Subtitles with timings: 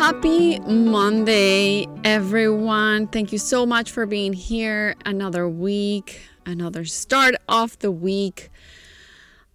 [0.00, 3.06] Happy Monday, everyone.
[3.06, 4.94] Thank you so much for being here.
[5.04, 8.48] Another week, another start of the week.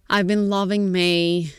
[0.08, 1.52] I've been loving May.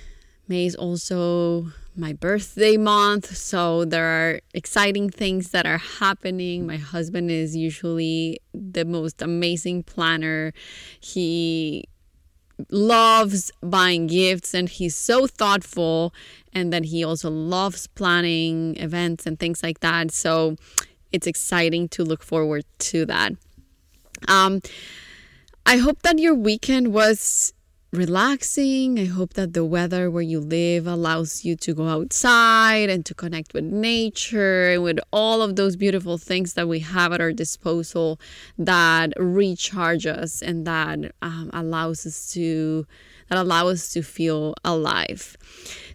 [0.47, 6.65] May is also my birthday month, so there are exciting things that are happening.
[6.65, 10.54] My husband is usually the most amazing planner.
[11.01, 11.83] He
[12.69, 16.13] loves buying gifts and he's so thoughtful
[16.53, 20.11] and then he also loves planning events and things like that.
[20.11, 20.55] So
[21.12, 23.34] it's exciting to look forward to that.
[24.27, 24.62] Um,
[25.67, 27.53] i hope that your weekend was
[27.97, 28.99] relaxing.
[28.99, 33.13] I hope that the weather where you live allows you to go outside and to
[33.13, 37.33] connect with nature and with all of those beautiful things that we have at our
[37.33, 38.20] disposal
[38.57, 42.85] that recharge us and that um, allows us to
[43.30, 45.38] that allow us to feel alive.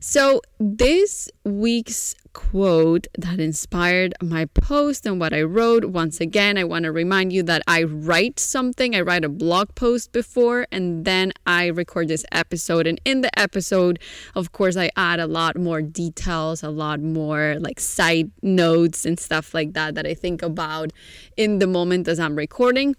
[0.00, 5.86] So this week's quote that inspired my post and what I wrote.
[5.86, 9.74] Once again, I want to remind you that I write something, I write a blog
[9.74, 12.86] post before, and then I record this episode.
[12.86, 13.98] And in the episode,
[14.34, 19.18] of course, I add a lot more details, a lot more like side notes and
[19.18, 20.92] stuff like that that I think about
[21.36, 22.96] in the moment as I'm recording.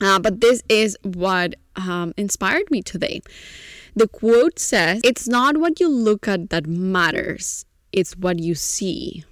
[0.00, 3.20] Uh, but this is what um, inspired me today.
[3.94, 9.24] The quote says, It's not what you look at that matters, it's what you see.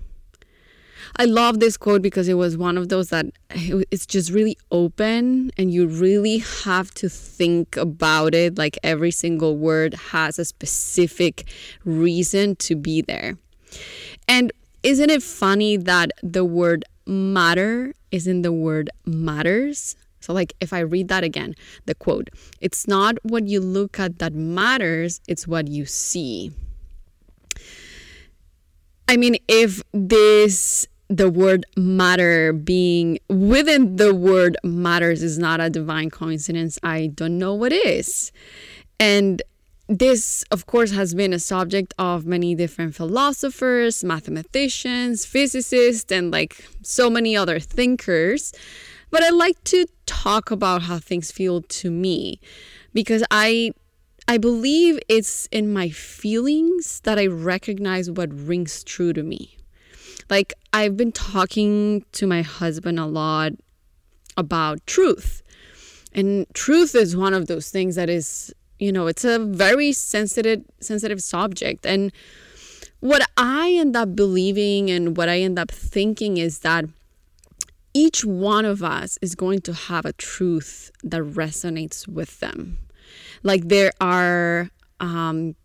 [1.17, 5.51] I love this quote because it was one of those that it's just really open
[5.59, 8.57] and you really have to think about it.
[8.57, 11.49] Like every single word has a specific
[11.85, 13.37] reason to be there.
[14.29, 14.53] And
[14.83, 19.97] isn't it funny that the word matter is in the word matters?
[20.21, 21.55] So, like, if I read that again,
[21.87, 26.53] the quote, it's not what you look at that matters, it's what you see.
[29.09, 35.69] I mean, if this, the word matter being within the word matters is not a
[35.69, 38.31] divine coincidence, I don't know what is.
[39.01, 39.43] And
[39.89, 46.65] this, of course, has been a subject of many different philosophers, mathematicians, physicists, and like
[46.83, 48.53] so many other thinkers.
[49.11, 52.41] But I like to talk about how things feel to me
[52.93, 53.73] because I
[54.29, 59.57] I believe it's in my feelings that I recognize what rings true to me.
[60.29, 63.53] Like I've been talking to my husband a lot
[64.37, 65.43] about truth.
[66.13, 70.63] And truth is one of those things that is, you know, it's a very sensitive
[70.81, 72.13] sensitive subject and
[73.01, 76.85] what I end up believing and what I end up thinking is that
[77.95, 82.79] each one of us is going to have a truth that resonates with them.
[83.43, 84.71] Like there are
[85.01, 85.57] um,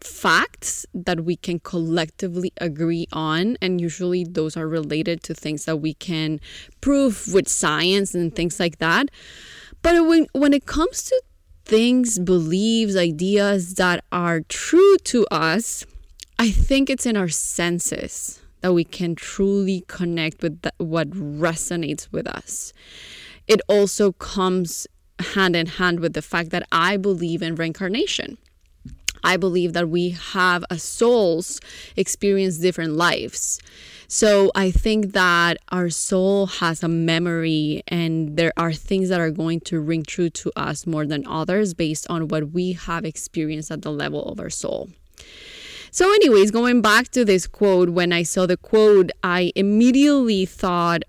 [0.00, 5.76] facts that we can collectively agree on, and usually those are related to things that
[5.76, 6.40] we can
[6.80, 9.10] prove with science and things like that.
[9.82, 11.22] But when, when it comes to
[11.64, 15.84] things, beliefs, ideas that are true to us,
[16.38, 22.10] I think it's in our senses that we can truly connect with the, what resonates
[22.12, 22.72] with us.
[23.46, 24.86] It also comes
[25.18, 28.38] hand in hand with the fact that I believe in reincarnation.
[29.24, 31.60] I believe that we have as souls
[31.96, 33.60] experience different lives.
[34.06, 39.30] So I think that our soul has a memory and there are things that are
[39.30, 43.70] going to ring true to us more than others based on what we have experienced
[43.70, 44.88] at the level of our soul.
[45.90, 51.02] So, anyways, going back to this quote, when I saw the quote, I immediately thought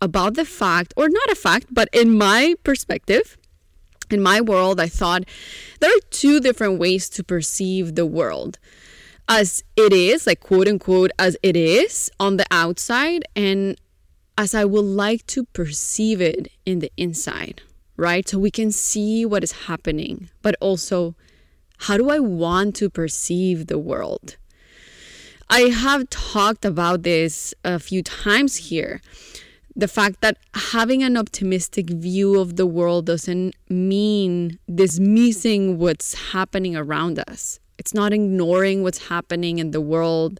[0.00, 3.36] about the fact, or not a fact, but in my perspective,
[4.10, 5.24] in my world, I thought
[5.80, 8.58] there are two different ways to perceive the world
[9.28, 13.80] as it is, like quote unquote, as it is on the outside, and
[14.36, 17.62] as I would like to perceive it in the inside,
[17.96, 18.28] right?
[18.28, 21.14] So we can see what is happening, but also
[21.82, 24.36] how do I want to perceive the world?
[25.50, 29.00] I have talked about this a few times here.
[29.74, 36.76] The fact that having an optimistic view of the world doesn't mean dismissing what's happening
[36.76, 37.58] around us.
[37.78, 40.38] It's not ignoring what's happening in the world.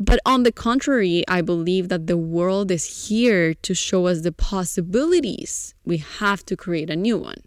[0.00, 4.32] But on the contrary, I believe that the world is here to show us the
[4.32, 5.74] possibilities.
[5.84, 7.42] We have to create a new one.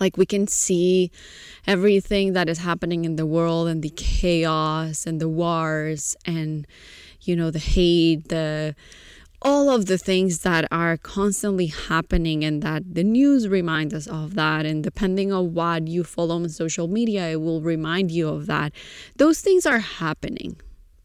[0.00, 1.10] Like we can see
[1.66, 6.66] everything that is happening in the world and the chaos and the wars and,
[7.22, 8.74] you know, the hate, the
[9.40, 14.34] all of the things that are constantly happening and that the news reminds us of
[14.34, 14.66] that.
[14.66, 18.72] And depending on what you follow on social media it will remind you of that.
[19.16, 20.60] Those things are happening.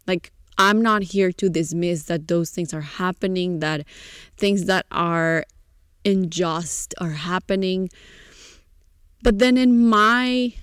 [0.07, 3.86] Like I'm not here to dismiss that those things are happening, that
[4.38, 5.45] things that are
[6.06, 7.90] unjust are happening.
[9.24, 10.54] But then, in my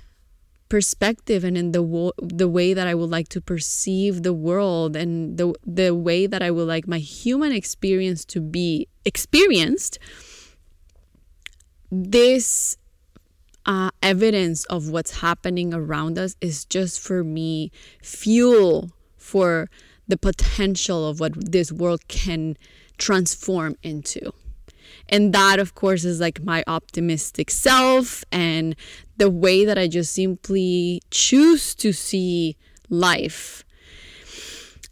[0.69, 4.95] perspective and in the wo- the way that I would like to perceive the world
[4.95, 9.99] and the the way that I would like my human experience to be experienced,
[11.91, 12.77] this
[13.67, 17.73] uh, evidence of what's happening around us is just for me
[18.03, 19.69] fuel for
[20.07, 22.57] the potential of what this world can
[22.99, 24.33] transform into.
[25.11, 28.77] And that, of course, is like my optimistic self and
[29.17, 32.57] the way that I just simply choose to see
[32.89, 33.65] life.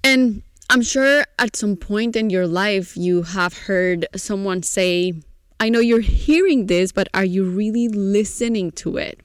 [0.02, 5.14] And I'm sure at some point in your life you have heard someone say,
[5.60, 9.20] I know you're hearing this, but are you really listening to it?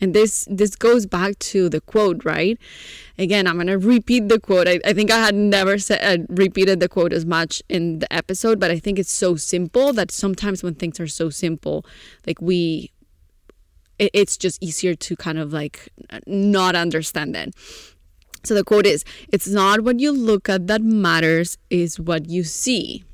[0.00, 2.58] And this this goes back to the quote, right?
[3.18, 4.68] Again, I'm gonna repeat the quote.
[4.68, 8.12] I, I think I had never said uh, repeated the quote as much in the
[8.12, 11.84] episode, but I think it's so simple that sometimes when things are so simple,
[12.26, 12.92] like we,
[13.98, 15.88] it, it's just easier to kind of like
[16.26, 17.54] not understand it.
[18.44, 22.44] So the quote is, "It's not what you look at that matters; is what you
[22.44, 23.04] see."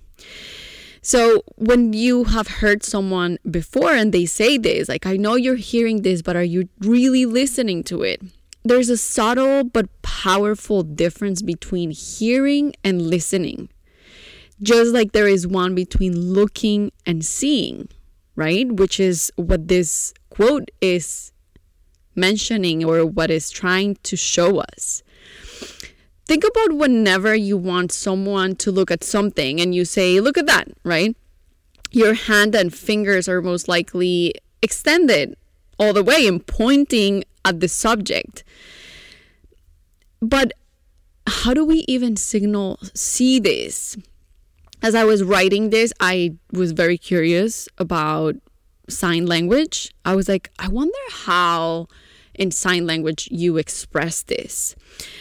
[1.05, 5.57] So when you have heard someone before and they say this, like, I know you're
[5.57, 8.23] hearing this, but are you really listening to it?
[8.63, 13.69] There's a subtle but powerful difference between hearing and listening.
[14.63, 17.89] Just like there is one between looking and seeing,
[18.37, 18.71] right?
[18.71, 21.33] Which is what this quote is
[22.15, 25.03] mentioning or what is trying to show us.
[26.27, 30.47] Think about whenever you want someone to look at something and you say, Look at
[30.47, 31.17] that, right?
[31.91, 35.37] Your hand and fingers are most likely extended
[35.79, 38.45] all the way and pointing at the subject.
[40.21, 40.53] But
[41.27, 43.97] how do we even signal see this?
[44.83, 48.37] As I was writing this, I was very curious about
[48.89, 49.93] sign language.
[50.05, 51.89] I was like, I wonder how
[52.35, 54.75] in sign language you express this.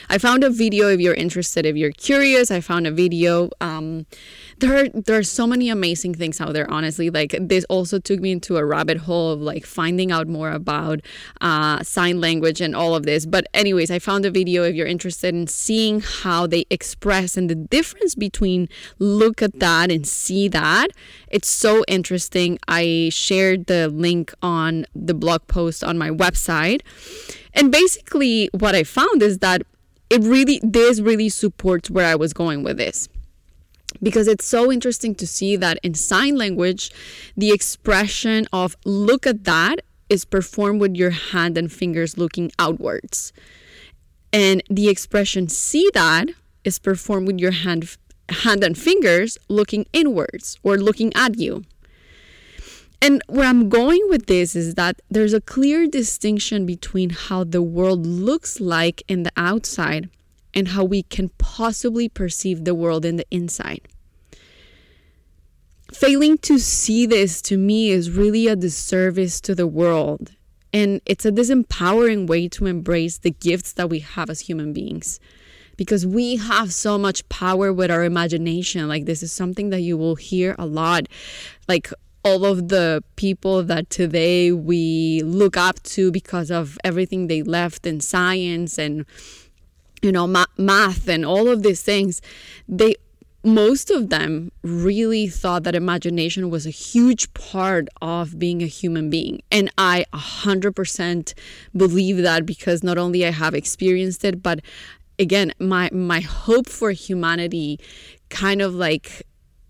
[0.09, 2.51] I found a video if you're interested, if you're curious.
[2.51, 3.49] I found a video.
[3.61, 4.05] Um,
[4.61, 8.19] there are, there are so many amazing things out there honestly like this also took
[8.19, 11.01] me into a rabbit hole of like finding out more about
[11.41, 14.87] uh, sign language and all of this but anyways i found a video if you're
[14.87, 18.69] interested in seeing how they express and the difference between
[18.99, 20.87] look at that and see that
[21.27, 26.81] it's so interesting i shared the link on the blog post on my website
[27.53, 29.61] and basically what i found is that
[30.09, 33.07] it really this really supports where i was going with this
[34.01, 36.91] because it's so interesting to see that in sign language,
[37.35, 43.33] the expression of look at that is performed with your hand and fingers looking outwards.
[44.33, 46.29] And the expression see that
[46.63, 47.97] is performed with your hand
[48.29, 51.63] hand and fingers looking inwards or looking at you.
[53.01, 57.61] And where I'm going with this is that there's a clear distinction between how the
[57.61, 60.09] world looks like in the outside
[60.53, 63.87] and how we can possibly perceive the world in the inside.
[65.91, 70.33] Failing to see this to me is really a disservice to the world.
[70.71, 75.19] And it's a disempowering way to embrace the gifts that we have as human beings.
[75.75, 78.87] Because we have so much power with our imagination.
[78.87, 81.07] Like, this is something that you will hear a lot.
[81.67, 81.91] Like,
[82.23, 87.85] all of the people that today we look up to because of everything they left
[87.85, 89.05] in science and
[90.01, 92.21] you know ma- math and all of these things
[92.67, 92.95] they
[93.43, 99.09] most of them really thought that imagination was a huge part of being a human
[99.09, 99.41] being.
[99.51, 101.33] And i 100%
[101.75, 104.61] believe that because not only i have experienced it but
[105.17, 107.79] again my my hope for humanity
[108.29, 109.23] kind of like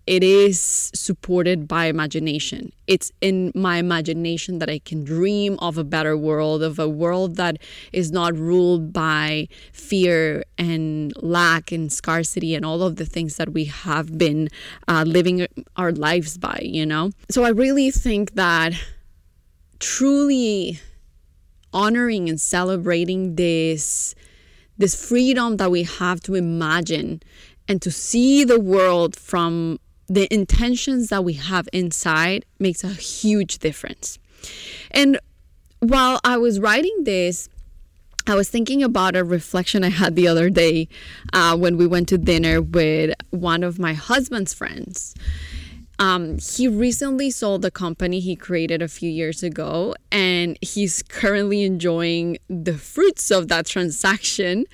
[0.06, 2.72] it is supported by imagination.
[2.86, 7.36] It's in my imagination that I can dream of a better world, of a world
[7.36, 7.58] that
[7.92, 13.50] is not ruled by fear and lack and scarcity and all of the things that
[13.52, 14.48] we have been
[14.88, 17.10] uh, living our lives by, you know?
[17.30, 18.72] So I really think that
[19.78, 20.80] truly
[21.72, 24.14] honoring and celebrating this
[24.78, 27.22] this freedom that we have to imagine
[27.68, 29.78] and to see the world from
[30.12, 34.18] the intentions that we have inside makes a huge difference.
[34.90, 35.18] And
[35.80, 37.48] while I was writing this,
[38.26, 40.88] I was thinking about a reflection I had the other day
[41.32, 45.14] uh, when we went to dinner with one of my husband's friends.
[45.98, 51.62] Um, he recently sold the company he created a few years ago, and he's currently
[51.62, 54.66] enjoying the fruits of that transaction.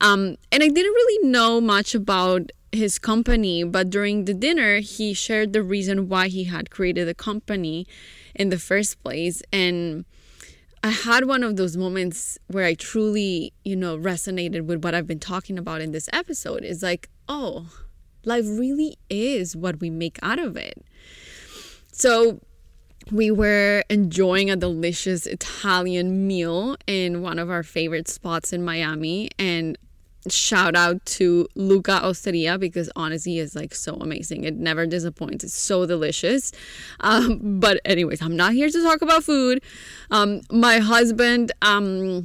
[0.00, 5.12] Um, and I didn't really know much about his company, but during the dinner, he
[5.12, 7.86] shared the reason why he had created the company
[8.34, 9.42] in the first place.
[9.52, 10.06] And
[10.82, 15.06] I had one of those moments where I truly, you know, resonated with what I've
[15.06, 16.64] been talking about in this episode.
[16.64, 17.70] Is like, oh,
[18.24, 20.84] life really is what we make out of it.
[21.92, 22.40] So
[23.10, 29.30] we were enjoying a delicious Italian meal in one of our favorite spots in Miami.
[29.38, 29.76] And
[30.28, 34.44] shout out to Luca Osteria because honestly is like so amazing.
[34.44, 35.44] It never disappoints.
[35.44, 36.52] It's so delicious.
[37.00, 39.62] Um, but anyways, I'm not here to talk about food.
[40.10, 42.24] Um, my husband, um,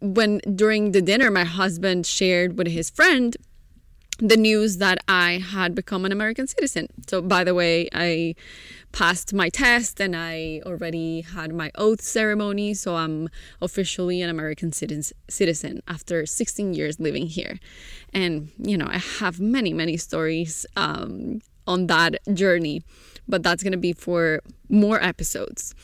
[0.00, 3.36] when during the dinner, my husband shared with his friend
[4.18, 6.88] the news that I had become an American citizen.
[7.06, 8.34] So by the way, I
[8.90, 12.74] passed my test and I already had my oath ceremony.
[12.74, 13.28] So I'm
[13.62, 17.60] officially an American citizen after 16 years living here.
[18.12, 22.82] And, you know, I have many, many stories um, on that journey,
[23.28, 25.74] but that's going to be for more episodes.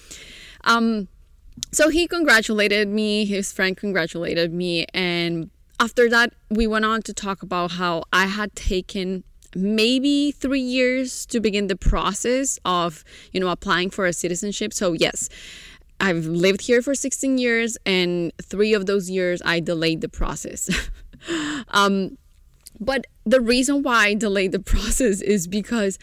[0.65, 1.09] Um,
[1.71, 5.51] so he congratulated me, his friend congratulated me, and
[5.81, 9.25] after that, we went on to talk about how I had taken
[9.57, 14.73] maybe three years to begin the process of you know applying for a citizenship.
[14.73, 15.29] So yes
[16.01, 20.69] i've lived here for 16 years and three of those years i delayed the process.
[21.69, 22.19] Um,
[22.79, 25.99] but the reason why i delayed the process is because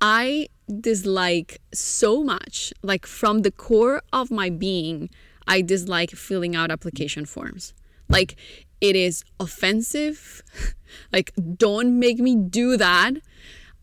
[0.00, 0.48] i
[0.80, 5.10] dislike so much like from the core of my being
[5.46, 7.72] i dislike filling out application forms
[8.08, 8.36] like
[8.80, 10.42] it is offensive.
[11.12, 13.14] like, don't make me do that.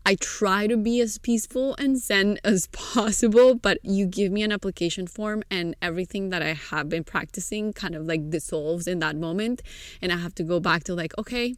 [0.04, 4.52] I try to be as peaceful and zen as possible, but you give me an
[4.52, 9.16] application form and everything that I have been practicing kind of like dissolves in that
[9.16, 9.62] moment.
[10.00, 11.54] And I have to go back to like, okay,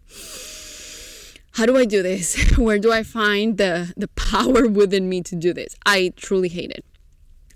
[1.52, 2.50] how do I do this?
[2.56, 5.76] Where do I find the, the power within me to do this?
[5.86, 6.84] I truly hate it.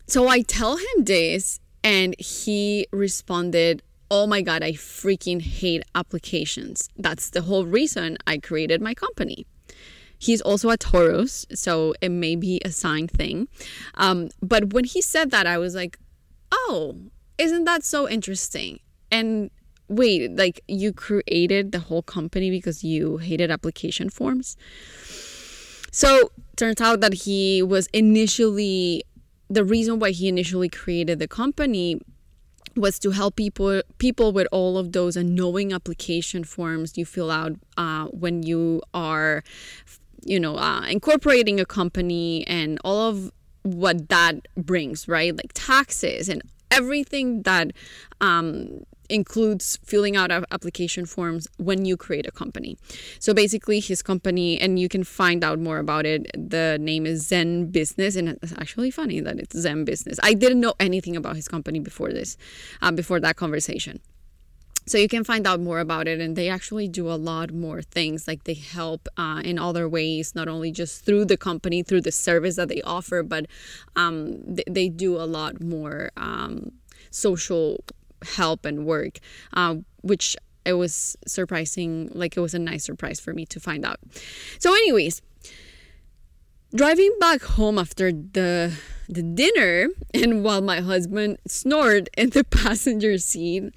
[0.07, 6.89] So I tell him this, and he responded oh my God, I freaking hate applications.
[6.97, 9.47] That's the whole reason I created my company.
[10.19, 13.49] He's also a Taurus, so it may be a sign thing.
[13.95, 15.99] Um, but when he said that, I was like,
[16.51, 16.97] oh,
[17.37, 18.81] isn't that so interesting?
[19.13, 19.51] And
[19.89, 24.57] wait, like you created the whole company because you hated application forms?
[25.93, 29.05] So turns out that he was initially
[29.49, 32.01] the reason why he initially created the company
[32.79, 37.53] was to help people people with all of those annoying application forms you fill out
[37.77, 39.43] uh, when you are
[40.25, 43.31] you know uh, incorporating a company and all of
[43.63, 45.37] what that brings right?
[45.37, 47.73] Like taxes and everything that
[48.21, 52.77] um, includes filling out application forms when you create a company.
[53.19, 56.27] So basically, his company, and you can find out more about it.
[56.35, 60.19] The name is Zen Business, and it's actually funny that it's Zen Business.
[60.23, 62.37] I didn't know anything about his company before this,
[62.83, 64.01] um, before that conversation.
[64.87, 67.83] So you can find out more about it, and they actually do a lot more
[67.83, 68.27] things.
[68.27, 72.13] Like they help uh, in other ways, not only just through the company, through the
[72.13, 73.45] service that they offer, but
[73.97, 76.73] um, they, they do a lot more um,
[77.11, 77.85] social
[78.23, 79.19] help and work,
[79.55, 82.11] uh, which it was surprising.
[82.13, 83.99] Like it was a nice surprise for me to find out.
[84.59, 85.23] So, anyways,
[86.75, 88.73] driving back home after the
[89.09, 93.73] the dinner, and while my husband snored in the passenger seat,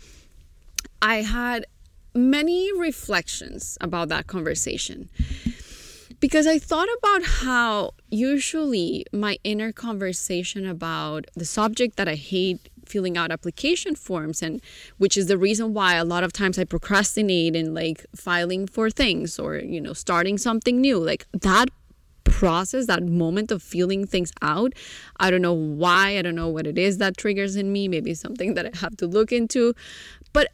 [1.02, 1.66] I had
[2.14, 5.10] many reflections about that conversation
[6.20, 12.70] because I thought about how usually my inner conversation about the subject that I hate
[12.92, 14.62] filling out application forms and
[14.98, 18.90] which is the reason why a lot of times I procrastinate in like filing for
[18.90, 20.98] things or you know starting something new.
[21.00, 21.70] Like that
[22.24, 24.74] process that moment of feeling things out
[25.20, 27.88] I don't know why I don't know what it is that triggers in me.
[27.88, 29.74] Maybe something that I have to look into.
[30.34, 30.50] But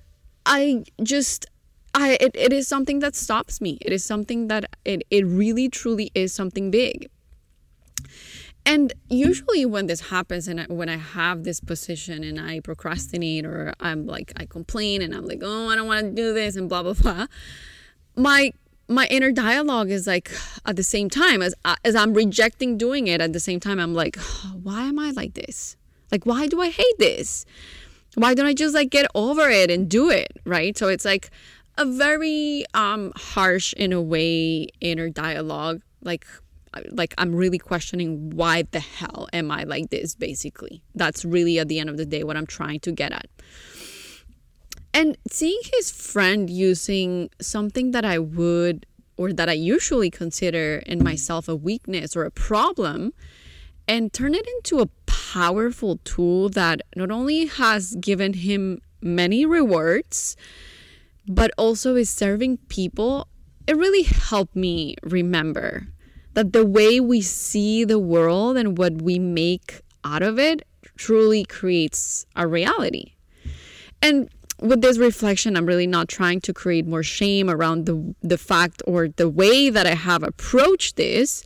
[0.45, 1.47] I just
[1.93, 3.77] I it, it is something that stops me.
[3.81, 7.09] It is something that it, it really truly is something big
[8.67, 13.73] and usually when this happens and when I have this position and I procrastinate or
[13.79, 16.67] I'm like I complain and I'm like, "Oh, I don't want to do this" and
[16.67, 17.27] blah blah blah.
[18.17, 18.51] My
[18.89, 20.31] my inner dialogue is like
[20.65, 21.55] at the same time as
[21.85, 24.17] as I'm rejecting doing it at the same time I'm like,
[24.63, 25.77] "Why am I like this?
[26.11, 27.45] Like why do I hate this?
[28.15, 30.77] Why don't I just like get over it and do it?" Right?
[30.77, 31.29] So it's like
[31.77, 36.25] a very um harsh in a way inner dialogue like
[36.91, 40.83] like I'm really questioning why the hell am I like this basically.
[40.95, 43.27] That's really at the end of the day what I'm trying to get at.
[44.93, 48.85] And seeing his friend using something that I would
[49.17, 53.13] or that I usually consider in myself a weakness or a problem
[53.87, 60.35] and turn it into a powerful tool that not only has given him many rewards,
[61.27, 63.27] but also is serving people,
[63.67, 65.87] it really helped me remember
[66.37, 70.61] that the way we see the world and what we make out of it
[70.95, 73.13] truly creates our reality.
[74.03, 74.29] And
[74.61, 78.83] with this reflection, I'm really not trying to create more shame around the the fact
[78.85, 81.43] or the way that I have approached this.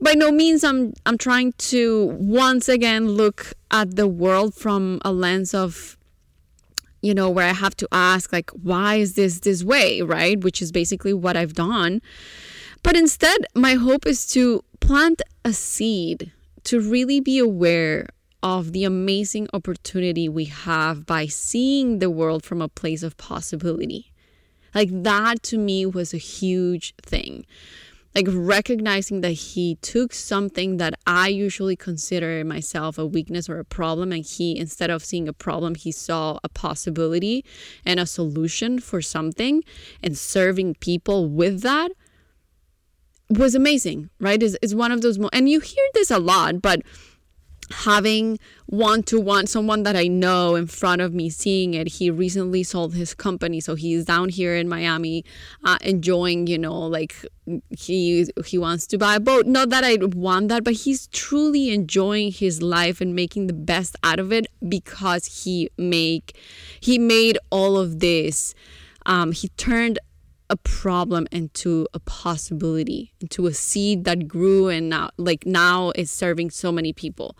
[0.00, 5.12] By no means I'm I'm trying to once again look at the world from a
[5.12, 5.98] lens of
[7.02, 10.42] you know, where I have to ask, like, why is this this way, right?
[10.42, 12.00] Which is basically what I've done.
[12.84, 16.30] But instead, my hope is to plant a seed
[16.64, 18.08] to really be aware
[18.42, 24.12] of the amazing opportunity we have by seeing the world from a place of possibility.
[24.74, 27.46] Like, that to me was a huge thing
[28.14, 33.64] like recognizing that he took something that I usually consider myself a weakness or a
[33.64, 37.44] problem, and he, instead of seeing a problem, he saw a possibility
[37.84, 39.64] and a solution for something
[40.02, 41.90] and serving people with that
[43.30, 44.42] was amazing, right?
[44.42, 46.82] Is is one of those, mo- and you hear this a lot, but
[47.70, 51.88] having one to one someone that I know in front of me seeing it.
[51.88, 55.24] He recently sold his company, so he's down here in Miami,
[55.64, 56.46] uh, enjoying.
[56.46, 57.14] You know, like
[57.70, 59.46] he he wants to buy a boat.
[59.46, 63.96] Not that I want that, but he's truly enjoying his life and making the best
[64.02, 66.36] out of it because he make
[66.80, 68.54] he made all of this.
[69.06, 69.98] Um, he turned
[70.50, 76.10] a problem into a possibility, into a seed that grew and now like now is
[76.10, 77.36] serving so many people.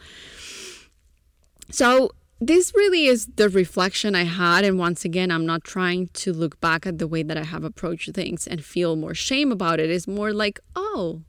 [1.70, 4.64] So this really is the reflection I had.
[4.64, 7.64] And once again, I'm not trying to look back at the way that I have
[7.64, 9.90] approached things and feel more shame about it.
[9.90, 11.22] It's more like, oh,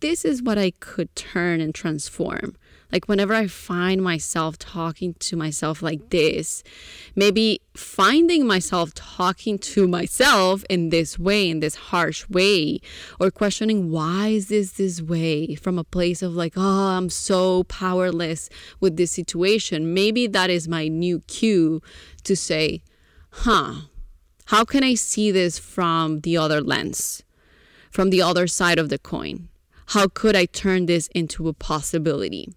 [0.00, 2.56] this is what I could turn and transform.
[2.92, 6.62] Like whenever I find myself talking to myself like this,
[7.16, 12.80] maybe finding myself talking to myself in this way, in this harsh way,
[13.18, 17.64] or questioning why is this this way from a place of like, oh, I'm so
[17.64, 19.94] powerless with this situation.
[19.94, 21.80] Maybe that is my new cue
[22.24, 22.82] to say,
[23.30, 23.74] huh,
[24.46, 27.22] how can I see this from the other lens,
[27.90, 29.48] from the other side of the coin?
[29.86, 32.52] How could I turn this into a possibility?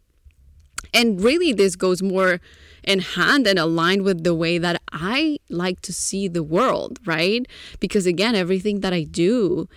[0.94, 2.40] And really, this goes more
[2.84, 7.46] in hand and aligned with the way that I like to see the world, right?
[7.80, 9.68] Because again, everything that I do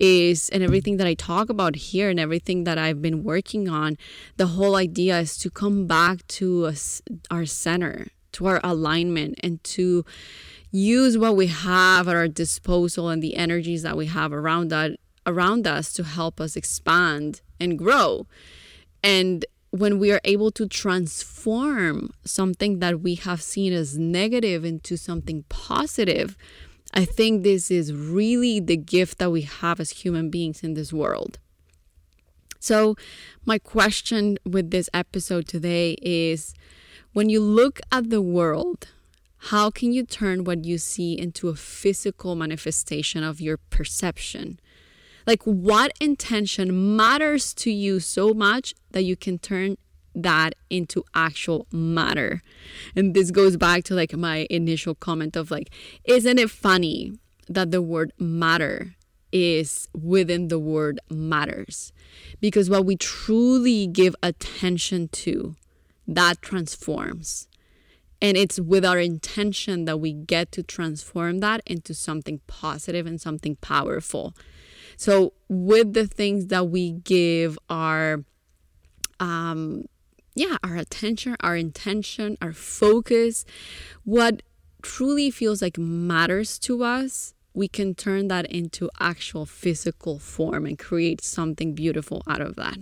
[0.00, 3.96] is, and everything that I talk about here, and everything that I've been working on,
[4.36, 7.00] the whole idea is to come back to us,
[7.30, 10.04] our center, to our alignment, and to
[10.70, 14.92] use what we have at our disposal and the energies that we have around that
[15.26, 18.26] around us to help us expand and grow.
[19.02, 19.44] And
[19.78, 25.44] when we are able to transform something that we have seen as negative into something
[25.48, 26.36] positive,
[26.94, 30.92] I think this is really the gift that we have as human beings in this
[30.92, 31.38] world.
[32.60, 32.96] So,
[33.44, 36.54] my question with this episode today is
[37.12, 38.88] when you look at the world,
[39.38, 44.58] how can you turn what you see into a physical manifestation of your perception?
[45.28, 49.76] Like, what intention matters to you so much that you can turn
[50.14, 52.40] that into actual matter?
[52.96, 55.68] And this goes back to like my initial comment of like,
[56.04, 57.12] isn't it funny
[57.46, 58.94] that the word matter
[59.30, 61.92] is within the word matters?
[62.40, 65.56] Because what we truly give attention to,
[66.06, 67.48] that transforms.
[68.22, 73.20] And it's with our intention that we get to transform that into something positive and
[73.20, 74.34] something powerful.
[74.98, 78.24] So, with the things that we give our,
[79.20, 79.84] um,
[80.34, 83.44] yeah, our attention, our intention, our focus,
[84.02, 84.42] what
[84.82, 90.76] truly feels like matters to us, we can turn that into actual physical form and
[90.76, 92.78] create something beautiful out of that.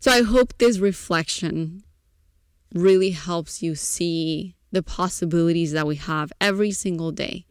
[0.00, 1.84] So, I hope this reflection
[2.74, 7.46] really helps you see the possibilities that we have every single day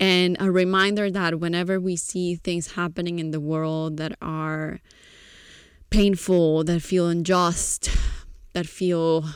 [0.00, 4.80] and a reminder that whenever we see things happening in the world that are
[5.90, 7.90] painful, that feel unjust,
[8.54, 9.26] that feel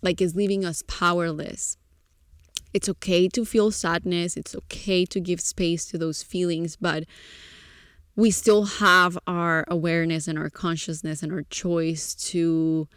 [0.00, 1.76] like is leaving us powerless,
[2.72, 7.04] it's okay to feel sadness, it's okay to give space to those feelings, but
[8.16, 12.88] we still have our awareness and our consciousness and our choice to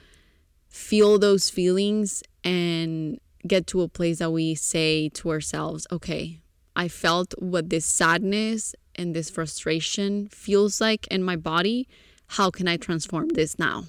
[0.70, 6.42] feel those feelings and get to a place that we say to ourselves, okay,
[6.78, 11.88] I felt what this sadness and this frustration feels like in my body.
[12.28, 13.86] How can I transform this now?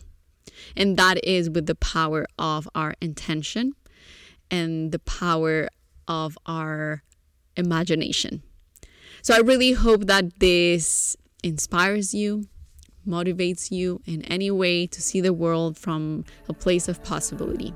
[0.74, 3.74] And that is with the power of our intention
[4.51, 5.68] and the power
[6.09, 7.03] of our
[7.59, 8.42] imagination.
[9.20, 12.46] So I really hope that this inspires you,
[13.07, 17.74] motivates you in any way to see the world from a place of possibility.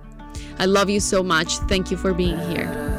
[0.58, 1.58] I love you so much.
[1.68, 2.91] Thank you for being here.